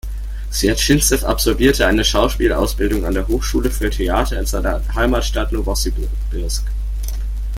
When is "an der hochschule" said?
3.05-3.69